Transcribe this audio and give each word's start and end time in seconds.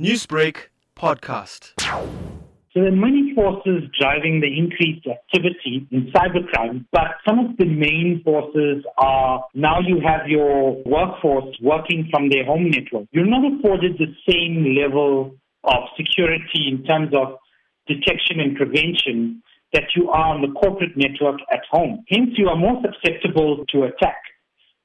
Newsbreak 0.00 0.70
podcast. 0.96 1.70
So 1.78 2.80
there 2.80 2.88
are 2.88 2.96
many 2.96 3.32
forces 3.32 3.84
driving 3.96 4.40
the 4.40 4.50
increased 4.50 5.06
activity 5.06 5.86
in 5.92 6.10
cybercrime, 6.10 6.84
but 6.90 7.14
some 7.24 7.38
of 7.38 7.56
the 7.58 7.64
main 7.64 8.20
forces 8.24 8.84
are 8.98 9.44
now 9.54 9.78
you 9.78 10.00
have 10.04 10.26
your 10.26 10.82
workforce 10.84 11.56
working 11.62 12.08
from 12.10 12.28
their 12.28 12.44
home 12.44 12.70
network. 12.70 13.06
You're 13.12 13.24
not 13.24 13.44
afforded 13.46 13.96
the 13.96 14.12
same 14.28 14.74
level 14.74 15.36
of 15.62 15.82
security 15.96 16.66
in 16.66 16.82
terms 16.82 17.14
of 17.14 17.38
detection 17.86 18.40
and 18.40 18.56
prevention 18.56 19.44
that 19.74 19.94
you 19.94 20.10
are 20.10 20.34
on 20.34 20.42
the 20.42 20.50
corporate 20.58 20.96
network 20.96 21.38
at 21.52 21.62
home. 21.70 22.04
Hence, 22.08 22.30
you 22.36 22.48
are 22.48 22.56
more 22.56 22.82
susceptible 22.82 23.64
to 23.68 23.84
attack. 23.84 24.18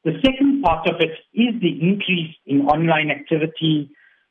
The 0.03 0.21
second 0.23 0.61
part 0.61 0.87
of 0.87 1.01
it 1.01 1.17
is 1.33 1.59
the 1.61 1.81
increase 1.81 2.35
in 2.45 2.61
online 2.67 3.09
activity 3.09 3.89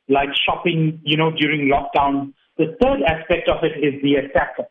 like 0.09 0.29
shopping, 0.45 0.99
you 1.03 1.15
know, 1.15 1.31
during 1.31 1.71
lockdown. 1.71 2.33
The 2.57 2.75
third 2.81 3.01
aspect 3.03 3.47
of 3.49 3.63
it 3.63 3.77
is 3.83 4.01
the 4.01 4.15
attacker. 4.15 4.65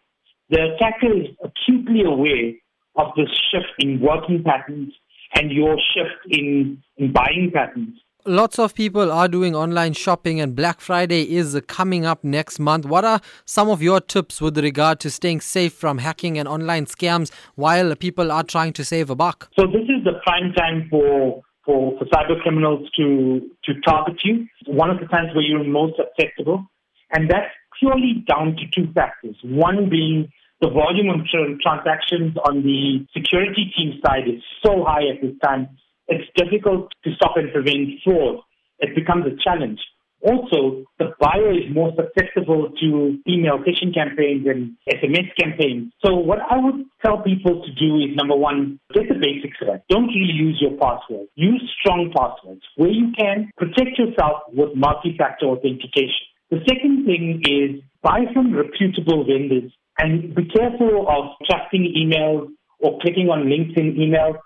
The 0.50 0.74
attacker 0.74 1.12
is 1.12 1.28
acutely 1.42 2.02
aware 2.04 2.52
of 2.96 3.14
the 3.16 3.26
shift 3.50 3.72
in 3.78 4.00
working 4.00 4.42
patterns 4.44 4.92
and 5.34 5.50
your 5.52 5.76
shift 5.94 6.26
in, 6.30 6.82
in 6.96 7.12
buying 7.12 7.50
patterns. 7.54 7.98
Lots 8.24 8.58
of 8.58 8.74
people 8.74 9.10
are 9.12 9.28
doing 9.28 9.54
online 9.54 9.94
shopping, 9.94 10.40
and 10.40 10.54
Black 10.54 10.80
Friday 10.80 11.34
is 11.34 11.58
coming 11.66 12.04
up 12.04 12.24
next 12.24 12.58
month. 12.58 12.84
What 12.84 13.04
are 13.04 13.20
some 13.46 13.70
of 13.70 13.80
your 13.80 14.00
tips 14.00 14.40
with 14.40 14.58
regard 14.58 15.00
to 15.00 15.10
staying 15.10 15.40
safe 15.40 15.72
from 15.72 15.98
hacking 15.98 16.36
and 16.36 16.46
online 16.46 16.86
scams 16.86 17.30
while 17.54 17.94
people 17.94 18.30
are 18.30 18.42
trying 18.42 18.72
to 18.74 18.84
save 18.84 19.08
a 19.08 19.14
buck? 19.14 19.48
So, 19.58 19.66
this 19.66 19.84
is 19.84 20.04
the 20.04 20.20
prime 20.26 20.52
time 20.52 20.88
for 20.90 21.42
for, 21.68 21.98
for 21.98 22.06
cyber 22.06 22.40
criminals 22.40 22.88
to, 22.96 23.42
to 23.64 23.80
target 23.82 24.16
you. 24.24 24.46
One 24.66 24.88
of 24.88 25.00
the 25.00 25.06
times 25.06 25.28
where 25.34 25.44
you're 25.44 25.62
most 25.62 26.00
susceptible. 26.00 26.64
And 27.12 27.30
that's 27.30 27.52
purely 27.78 28.24
down 28.26 28.56
to 28.56 28.64
two 28.74 28.90
factors. 28.94 29.36
One 29.44 29.90
being 29.90 30.32
the 30.62 30.70
volume 30.70 31.10
of 31.10 31.26
transactions 31.28 32.36
on 32.48 32.62
the 32.62 33.06
security 33.14 33.70
team 33.76 34.00
side 34.04 34.26
is 34.26 34.42
so 34.64 34.82
high 34.82 35.06
at 35.14 35.20
this 35.20 35.36
time, 35.44 35.68
it's 36.08 36.24
difficult 36.34 36.90
to 37.04 37.14
stop 37.14 37.36
and 37.36 37.52
prevent 37.52 38.00
fraud. 38.02 38.40
It 38.80 38.94
becomes 38.96 39.26
a 39.26 39.36
challenge. 39.44 39.78
Also, 40.22 40.84
the 40.98 41.14
buyer 41.20 41.52
is 41.52 41.72
more 41.72 41.92
susceptible 41.94 42.70
to 42.80 43.18
email 43.28 43.58
phishing 43.58 43.94
campaigns 43.94 44.46
and 44.46 44.74
SMS 44.90 45.30
campaigns. 45.38 45.92
So 46.04 46.14
what 46.14 46.38
I 46.50 46.58
would 46.58 46.86
tell 47.04 47.22
people 47.22 47.62
to 47.62 47.70
do 47.78 47.98
is 47.98 48.16
number 48.16 48.34
one, 48.34 48.80
get 48.92 49.08
the 49.08 49.14
basics 49.14 49.56
right. 49.62 49.80
Don't 49.88 50.10
reuse 50.10 50.60
your 50.60 50.76
password. 50.78 51.28
Use 51.36 51.62
strong 51.80 52.12
passwords. 52.16 52.62
Where 52.76 52.90
you 52.90 53.12
can, 53.16 53.50
protect 53.56 53.98
yourself 53.98 54.42
with 54.52 54.74
multi-factor 54.74 55.46
authentication. 55.46 56.26
The 56.50 56.64
second 56.66 57.06
thing 57.06 57.42
is 57.46 57.82
buy 58.02 58.24
from 58.32 58.54
reputable 58.54 59.24
vendors 59.24 59.70
and 59.98 60.34
be 60.34 60.48
careful 60.48 61.06
of 61.08 61.36
trusting 61.46 61.94
emails 61.94 62.48
or 62.80 62.98
clicking 63.00 63.28
on 63.28 63.48
links 63.48 63.74
in 63.76 63.94
emails. 63.94 64.38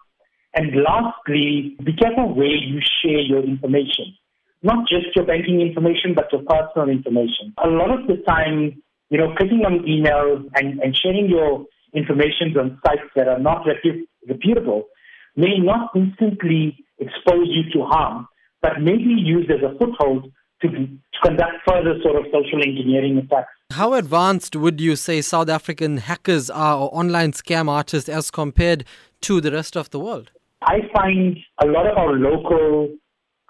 And 0.54 0.68
lastly, 0.84 1.76
be 1.82 1.94
careful 1.94 2.34
where 2.34 2.46
you 2.46 2.80
share 3.00 3.20
your 3.20 3.42
information 3.42 4.16
not 4.62 4.88
just 4.88 5.14
your 5.14 5.26
banking 5.26 5.60
information, 5.60 6.14
but 6.14 6.32
your 6.32 6.42
personal 6.42 6.88
information. 6.88 7.52
A 7.62 7.68
lot 7.68 7.90
of 7.90 8.06
the 8.06 8.22
time, 8.26 8.82
you 9.10 9.18
know, 9.18 9.34
clicking 9.36 9.64
on 9.64 9.80
emails 9.80 10.48
and, 10.54 10.80
and 10.80 10.96
sharing 10.96 11.28
your 11.28 11.66
information 11.94 12.56
on 12.58 12.80
sites 12.86 13.08
that 13.16 13.28
are 13.28 13.38
not 13.38 13.66
reputable 14.28 14.84
may 15.36 15.58
not 15.58 15.90
instantly 15.94 16.76
expose 16.98 17.48
you 17.48 17.70
to 17.72 17.84
harm, 17.86 18.28
but 18.60 18.80
may 18.80 18.96
be 18.96 19.16
used 19.18 19.50
as 19.50 19.60
a 19.62 19.76
foothold 19.78 20.30
to, 20.60 20.68
to 20.68 21.18
conduct 21.24 21.56
further 21.68 21.94
sort 22.02 22.16
of 22.16 22.24
social 22.26 22.62
engineering 22.62 23.18
attacks. 23.18 23.50
How 23.72 23.94
advanced 23.94 24.54
would 24.54 24.80
you 24.80 24.96
say 24.96 25.22
South 25.22 25.48
African 25.48 25.96
hackers 25.96 26.50
are 26.50 26.76
or 26.76 26.94
online 26.94 27.32
scam 27.32 27.68
artists 27.68 28.08
as 28.08 28.30
compared 28.30 28.84
to 29.22 29.40
the 29.40 29.50
rest 29.50 29.76
of 29.76 29.90
the 29.90 29.98
world? 29.98 30.30
I 30.62 30.80
find 30.94 31.38
a 31.60 31.66
lot 31.66 31.86
of 31.86 31.96
our 31.96 32.12
local 32.12 32.88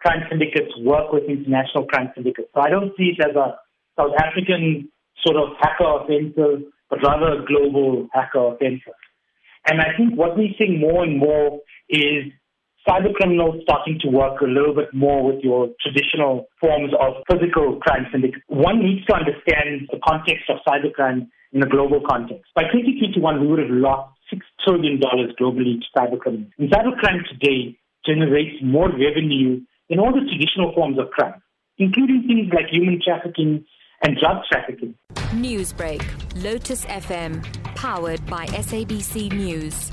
crime 0.02 0.26
syndicates 0.28 0.72
work 0.80 1.12
with 1.12 1.24
international 1.24 1.86
crime 1.86 2.10
syndicates. 2.14 2.48
So 2.54 2.60
I 2.60 2.70
don't 2.70 2.92
see 2.96 3.14
it 3.16 3.22
as 3.22 3.36
a 3.36 3.56
South 3.98 4.12
African 4.18 4.90
sort 5.24 5.36
of 5.36 5.56
hacker 5.60 5.86
offensive, 6.02 6.66
but 6.90 6.98
rather 7.02 7.40
a 7.40 7.46
global 7.46 8.08
hacker 8.12 8.54
offensive. 8.54 8.98
And 9.68 9.80
I 9.80 9.96
think 9.96 10.18
what 10.18 10.36
we're 10.36 10.54
seeing 10.58 10.80
more 10.80 11.04
and 11.04 11.18
more 11.18 11.60
is 11.88 12.32
cyber 12.88 13.14
criminals 13.14 13.62
starting 13.62 13.98
to 14.02 14.08
work 14.08 14.40
a 14.40 14.44
little 14.44 14.74
bit 14.74 14.92
more 14.92 15.22
with 15.22 15.42
your 15.44 15.68
traditional 15.80 16.48
forms 16.60 16.92
of 16.98 17.22
physical 17.30 17.78
crime 17.78 18.06
syndicates. 18.10 18.42
One 18.48 18.82
needs 18.82 19.06
to 19.06 19.14
understand 19.14 19.88
the 19.90 20.00
context 20.02 20.50
of 20.50 20.58
cybercrime 20.66 21.28
in 21.52 21.62
a 21.62 21.69
global 21.69 22.02
context. 22.08 22.50
By 22.56 22.62
2021, 22.62 23.40
we 23.40 23.46
would 23.46 23.60
have 23.60 23.70
lost 23.70 24.19
$6 24.34 24.40
trillion 24.66 24.98
globally 24.98 25.78
to 25.78 25.86
cybercrime. 25.96 26.50
And 26.58 26.70
cybercrime 26.70 27.22
today 27.30 27.78
generates 28.04 28.56
more 28.62 28.88
revenue 28.88 29.60
in 29.92 30.00
all 30.00 30.10
the 30.10 30.26
traditional 30.26 30.72
forms 30.75 30.98
of 30.98 31.10
crime, 31.10 31.41
including 31.76 32.25
things 32.26 32.50
like 32.54 32.66
human 32.72 32.98
trafficking 33.04 33.62
and 34.03 34.16
drug 34.16 34.38
trafficking. 34.50 34.94
Newsbreak, 35.34 36.03
Lotus 36.42 36.86
FM, 36.86 37.44
powered 37.76 38.25
by 38.26 38.47
SABC 38.47 39.31
News. 39.32 39.91